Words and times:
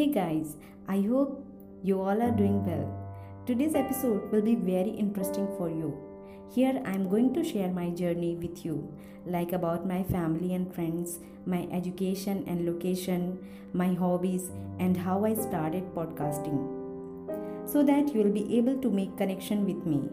Hey 0.00 0.06
guys, 0.06 0.56
I 0.88 1.02
hope 1.02 1.44
you 1.82 2.00
all 2.00 2.22
are 2.22 2.30
doing 2.30 2.64
well. 2.64 2.86
Today's 3.46 3.74
episode 3.74 4.32
will 4.32 4.40
be 4.40 4.54
very 4.54 4.88
interesting 4.88 5.46
for 5.58 5.68
you. 5.68 5.94
Here 6.54 6.80
I 6.86 6.92
am 6.92 7.10
going 7.10 7.34
to 7.34 7.44
share 7.44 7.68
my 7.68 7.90
journey 7.90 8.34
with 8.34 8.64
you, 8.64 8.90
like 9.26 9.52
about 9.52 9.86
my 9.86 10.02
family 10.04 10.54
and 10.54 10.74
friends, 10.74 11.18
my 11.44 11.68
education 11.70 12.44
and 12.46 12.64
location, 12.64 13.46
my 13.74 13.92
hobbies, 13.92 14.48
and 14.78 14.96
how 14.96 15.26
I 15.26 15.34
started 15.34 15.94
podcasting. 15.94 16.62
So 17.68 17.82
that 17.82 18.14
you 18.14 18.22
will 18.22 18.32
be 18.32 18.56
able 18.56 18.78
to 18.78 18.90
make 18.90 19.18
connection 19.18 19.66
with 19.66 19.84
me. 19.84 20.08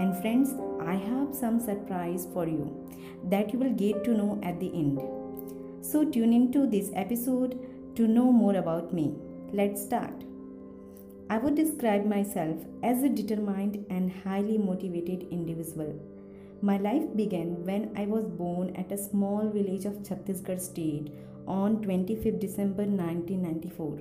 And 0.00 0.20
friends, 0.22 0.56
I 0.80 0.94
have 0.94 1.32
some 1.32 1.60
surprise 1.60 2.26
for 2.34 2.48
you 2.48 2.66
that 3.30 3.52
you 3.52 3.60
will 3.60 3.74
get 3.74 4.02
to 4.06 4.10
know 4.10 4.40
at 4.42 4.58
the 4.58 4.74
end. 4.74 5.00
So 5.82 6.04
tune 6.04 6.32
into 6.32 6.66
this 6.66 6.90
episode 6.94 7.60
to 7.96 8.06
know 8.06 8.32
more 8.32 8.56
about 8.56 8.92
me. 8.92 9.14
Let's 9.52 9.82
start. 9.82 10.24
I 11.30 11.38
would 11.38 11.54
describe 11.54 12.04
myself 12.04 12.56
as 12.82 13.02
a 13.02 13.08
determined 13.08 13.86
and 13.88 14.12
highly 14.24 14.58
motivated 14.58 15.28
individual. 15.30 15.98
My 16.60 16.76
life 16.78 17.04
began 17.16 17.64
when 17.64 17.92
I 17.96 18.06
was 18.06 18.26
born 18.26 18.74
at 18.76 18.92
a 18.92 18.98
small 18.98 19.48
village 19.48 19.84
of 19.84 20.02
Chhattisgarh 20.02 20.60
state 20.60 21.12
on 21.46 21.78
25th 21.84 22.40
December 22.40 22.84
1994. 22.84 24.00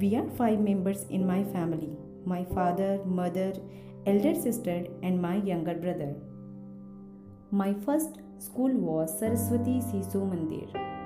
We 0.00 0.16
are 0.16 0.28
five 0.36 0.60
members 0.60 1.04
in 1.10 1.26
my 1.26 1.44
family 1.44 1.96
my 2.24 2.44
father, 2.54 3.00
mother, 3.04 3.52
elder 4.06 4.34
sister, 4.34 4.84
and 5.02 5.20
my 5.20 5.36
younger 5.36 5.74
brother. 5.74 6.14
My 7.50 7.74
first 7.84 8.20
school 8.38 8.70
was 8.70 9.18
Saraswati 9.18 9.80
Sisu 9.80 10.22
Mandir. 10.30 11.01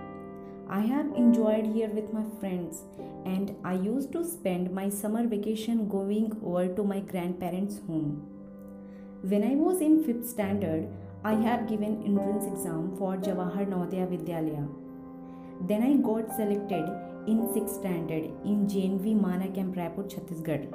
I 0.68 0.80
have 0.80 1.14
enjoyed 1.14 1.64
here 1.64 1.88
with 1.88 2.12
my 2.12 2.24
friends 2.40 2.82
and 3.24 3.54
I 3.64 3.74
used 3.74 4.10
to 4.12 4.24
spend 4.24 4.72
my 4.72 4.88
summer 4.88 5.24
vacation 5.24 5.88
going 5.88 6.36
over 6.44 6.66
to 6.74 6.82
my 6.82 6.98
grandparents' 6.98 7.78
home. 7.86 8.26
When 9.22 9.44
I 9.44 9.54
was 9.54 9.80
in 9.80 10.02
5th 10.02 10.26
standard, 10.26 10.88
I 11.22 11.34
have 11.34 11.68
given 11.68 12.02
entrance 12.04 12.46
exam 12.46 12.96
for 12.98 13.16
Jawahar 13.16 13.66
Navodaya 13.68 14.08
Vidyalaya. 14.08 14.68
Then 15.68 15.84
I 15.84 15.96
got 16.02 16.34
selected 16.34 16.84
in 17.28 17.46
6th 17.54 17.78
standard 17.78 18.24
in 18.44 18.66
JNV 18.66 19.20
Mana 19.20 19.48
Camp 19.48 19.76
Raipur, 19.76 20.10
Chhattisgarh. 20.10 20.66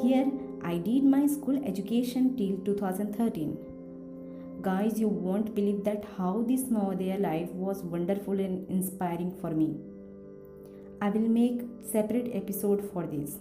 Here 0.00 0.30
I 0.62 0.78
did 0.78 1.04
my 1.04 1.26
school 1.26 1.62
education 1.62 2.36
till 2.38 2.56
2013 2.64 3.58
guys 4.62 4.98
you 4.98 5.06
won't 5.06 5.54
believe 5.54 5.84
that 5.84 6.04
how 6.16 6.44
this 6.46 6.62
Navodaya 6.62 7.20
life 7.20 7.50
was 7.50 7.82
wonderful 7.82 8.40
and 8.40 8.68
inspiring 8.68 9.32
for 9.40 9.50
me. 9.50 9.76
I 11.00 11.10
will 11.10 11.28
make 11.28 11.62
separate 11.84 12.30
episode 12.34 12.90
for 12.92 13.06
this. 13.06 13.38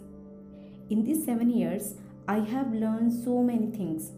In 0.91 1.03
these 1.03 1.25
7 1.25 1.49
years 1.49 1.95
i 2.27 2.37
have 2.51 2.71
learned 2.71 3.11
so 3.11 3.41
many 3.41 3.71
things. 3.71 4.11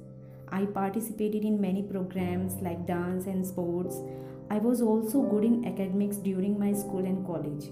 I 0.52 0.66
participated 0.66 1.46
in 1.46 1.62
many 1.62 1.84
programs 1.84 2.62
like 2.62 2.86
dance 2.86 3.28
and 3.28 3.48
sports. 3.48 4.02
I 4.50 4.58
was 4.58 4.82
also 4.82 5.22
good 5.22 5.46
in 5.46 5.66
academics 5.66 6.18
during 6.18 6.60
my 6.60 6.74
school 6.74 7.06
and 7.06 7.26
college. 7.26 7.72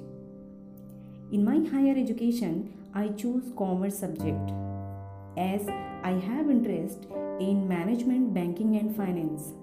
In 1.33 1.43
my 1.43 1.59
higher 1.69 1.97
education 1.97 2.71
i 2.93 3.09
chose 3.09 3.51
commerce 3.57 3.99
subject. 3.99 4.53
As 5.35 5.67
I 6.03 6.13
have 6.29 6.49
interest 6.49 7.07
in 7.39 7.67
management, 7.67 8.33
banking 8.33 8.75
and 8.77 8.95
finance. 8.95 9.53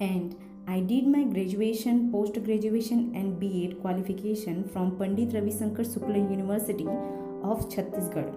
And 0.00 0.36
I 0.66 0.80
did 0.80 1.06
my 1.06 1.24
graduation, 1.24 2.12
post 2.12 2.34
graduation 2.44 3.12
and 3.14 3.40
B.Ed 3.40 3.80
qualification 3.80 4.68
from 4.68 4.98
Pandit 4.98 5.32
Ravi 5.34 5.50
Shankar 5.50 5.84
Shukla 5.84 6.30
University 6.30 6.86
of 7.42 7.68
Chhattisgarh. 7.68 8.34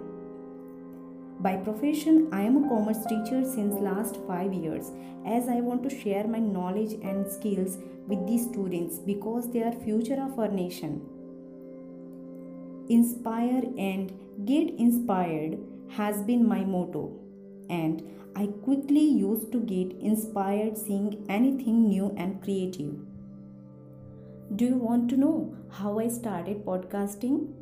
By 1.39 1.57
profession, 1.57 2.29
I 2.31 2.41
am 2.41 2.63
a 2.63 2.69
commerce 2.69 3.03
teacher 3.05 3.43
since 3.43 3.73
last 3.75 4.17
5 4.27 4.53
years 4.53 4.91
as 5.25 5.49
I 5.49 5.61
want 5.61 5.83
to 5.83 5.89
share 5.89 6.27
my 6.27 6.39
knowledge 6.39 6.93
and 7.03 7.29
skills 7.29 7.77
with 8.07 8.27
these 8.27 8.45
students 8.45 8.99
because 8.99 9.51
they 9.51 9.63
are 9.63 9.71
future 9.71 10.21
of 10.21 10.37
our 10.37 10.47
nation. 10.47 11.01
Inspire 12.89 13.63
and 13.77 14.11
get 14.45 14.69
inspired 14.77 15.57
has 15.89 16.21
been 16.23 16.47
my 16.47 16.63
motto, 16.63 17.20
and 17.79 18.03
I 18.35 18.47
quickly 18.65 19.03
used 19.21 19.51
to 19.53 19.59
get 19.59 19.95
inspired 19.99 20.77
seeing 20.77 21.25
anything 21.29 21.87
new 21.87 22.13
and 22.17 22.41
creative. 22.43 22.93
Do 24.55 24.65
you 24.65 24.75
want 24.75 25.09
to 25.09 25.17
know 25.17 25.55
how 25.69 25.99
I 25.99 26.07
started 26.09 26.65
podcasting? 26.65 27.53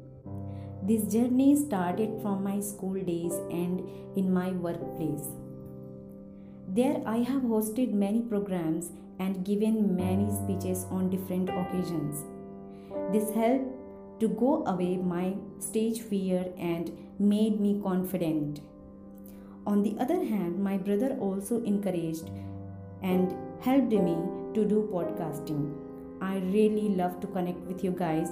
This 0.84 1.04
journey 1.14 1.56
started 1.56 2.22
from 2.22 2.44
my 2.44 2.60
school 2.60 3.02
days 3.10 3.34
and 3.52 3.84
in 4.16 4.32
my 4.34 4.52
workplace. 4.52 5.28
There, 6.68 7.02
I 7.06 7.18
have 7.18 7.44
hosted 7.44 7.94
many 7.94 8.22
programs 8.22 8.92
and 9.20 9.44
given 9.46 9.96
many 9.96 10.32
speeches 10.32 10.86
on 10.90 11.10
different 11.10 11.50
occasions. 11.50 12.24
This 13.12 13.30
helped 13.36 14.22
to 14.22 14.28
go 14.28 14.64
away 14.66 14.98
my 14.98 15.36
stage 15.60 16.02
fear 16.02 16.46
and 16.58 16.92
made 17.20 17.60
me 17.60 17.80
confident. 17.84 18.62
On 19.70 19.84
the 19.84 19.96
other 20.04 20.18
hand, 20.30 20.58
my 20.68 20.78
brother 20.78 21.16
also 21.20 21.62
encouraged 21.64 22.30
and 23.04 23.36
helped 23.62 23.92
me 23.92 24.16
to 24.56 24.66
do 24.66 24.90
podcasting. 24.92 25.62
I 26.22 26.38
really 26.54 26.90
love 27.02 27.20
to 27.20 27.28
connect 27.28 27.60
with 27.72 27.84
you 27.84 27.92
guys, 27.92 28.32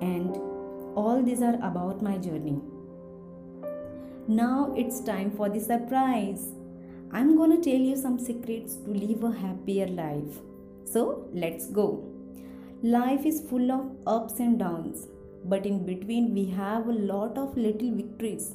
and 0.00 0.38
all 0.94 1.22
these 1.22 1.42
are 1.42 1.56
about 1.70 2.00
my 2.08 2.16
journey. 2.28 2.56
Now 4.26 4.72
it's 4.76 5.00
time 5.00 5.30
for 5.30 5.50
the 5.50 5.60
surprise. 5.60 6.48
I'm 7.12 7.36
gonna 7.36 7.60
tell 7.68 7.86
you 7.90 7.96
some 7.96 8.18
secrets 8.18 8.76
to 8.86 8.90
live 9.04 9.24
a 9.24 9.32
happier 9.44 9.86
life. 9.86 10.42
So 10.84 11.28
let's 11.32 11.66
go. 11.66 11.88
Life 12.82 13.26
is 13.26 13.42
full 13.50 13.70
of 13.70 13.86
ups 14.06 14.40
and 14.40 14.58
downs 14.58 15.08
but 15.44 15.66
in 15.66 15.84
between 15.84 16.34
we 16.34 16.44
have 16.46 16.88
a 16.88 16.92
lot 16.92 17.38
of 17.38 17.56
little 17.56 17.94
victories. 17.94 18.54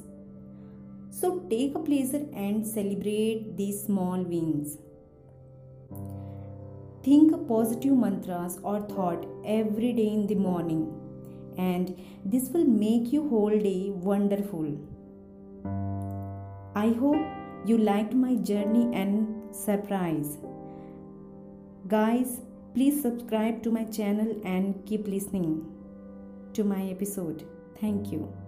So 1.18 1.28
take 1.50 1.74
a 1.74 1.78
pleasure 1.78 2.26
and 2.34 2.66
celebrate 2.66 3.56
these 3.56 3.82
small 3.84 4.22
wins. 4.22 4.76
Think 7.02 7.48
positive 7.48 7.96
mantras 7.96 8.58
or 8.62 8.80
thought 8.82 9.24
every 9.44 9.94
day 9.94 10.08
in 10.08 10.26
the 10.26 10.34
morning 10.34 10.82
and 11.56 11.98
this 12.22 12.50
will 12.50 12.66
make 12.66 13.14
your 13.14 13.26
whole 13.30 13.58
day 13.58 13.92
wonderful. 14.10 14.78
I 16.74 16.88
hope 17.00 17.24
you 17.64 17.78
liked 17.78 18.12
my 18.12 18.34
journey 18.34 18.86
and 18.94 19.54
surprise. 19.54 20.36
Guys, 21.88 22.40
please 22.74 23.00
subscribe 23.00 23.62
to 23.62 23.70
my 23.70 23.84
channel 23.84 24.38
and 24.44 24.84
keep 24.84 25.08
listening 25.08 25.64
to 26.52 26.62
my 26.64 26.82
episode. 26.90 27.46
Thank 27.80 28.12
you. 28.12 28.45